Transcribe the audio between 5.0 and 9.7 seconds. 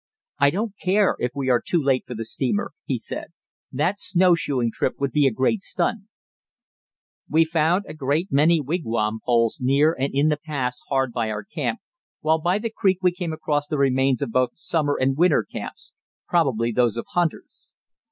be a great stunt." We found a great many wigwam poles